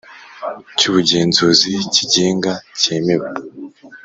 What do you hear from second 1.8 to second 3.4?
kigenga cyemewe